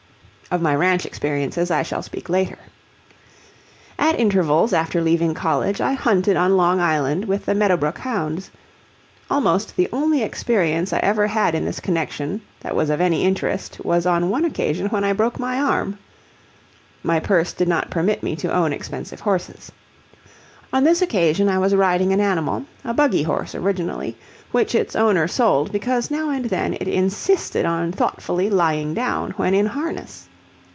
Of 0.53 0.61
my 0.61 0.75
ranch 0.75 1.05
experiences 1.05 1.71
I 1.71 1.81
shall 1.83 2.01
speak 2.01 2.27
later. 2.27 2.57
At 3.97 4.19
intervals 4.19 4.73
after 4.73 4.99
leaving 4.99 5.33
college 5.33 5.79
I 5.79 5.93
hunted 5.93 6.35
on 6.35 6.57
Long 6.57 6.81
Island 6.81 7.23
with 7.23 7.45
the 7.45 7.55
Meadowbrook 7.55 7.97
hounds. 7.99 8.51
Almost 9.29 9.77
the 9.77 9.87
only 9.93 10.21
experience 10.23 10.91
I 10.91 10.97
ever 10.97 11.25
had 11.27 11.55
in 11.55 11.63
this 11.63 11.79
connection 11.79 12.41
that 12.59 12.75
was 12.75 12.89
of 12.89 12.99
any 12.99 13.23
interest 13.23 13.79
was 13.85 14.05
on 14.05 14.29
one 14.29 14.43
occasion 14.43 14.87
when 14.87 15.05
I 15.05 15.13
broke 15.13 15.39
my 15.39 15.57
arm. 15.57 15.97
My 17.01 17.21
purse 17.21 17.53
did 17.53 17.69
not 17.69 17.89
permit 17.89 18.21
me 18.21 18.35
to 18.35 18.51
own 18.53 18.73
expensive 18.73 19.21
horses. 19.21 19.71
On 20.73 20.83
this 20.83 21.01
occasion 21.01 21.47
I 21.47 21.59
was 21.59 21.73
riding 21.75 22.11
an 22.11 22.19
animal, 22.19 22.65
a 22.83 22.93
buggy 22.93 23.23
horse 23.23 23.55
originally, 23.55 24.17
which 24.51 24.75
its 24.75 24.97
owner 24.97 25.29
sold 25.29 25.71
because 25.71 26.11
now 26.11 26.29
and 26.29 26.43
then 26.43 26.73
it 26.73 26.89
insisted 26.89 27.65
on 27.65 27.93
thoughtfully 27.93 28.49
lying 28.49 28.93
down 28.93 29.31
when 29.37 29.53
in 29.53 29.67
harness. 29.67 30.27